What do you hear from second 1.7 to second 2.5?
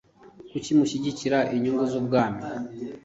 z’Ubwami?